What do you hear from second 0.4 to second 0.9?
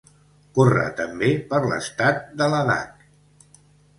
Corre